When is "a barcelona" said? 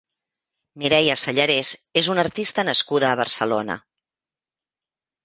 3.11-3.77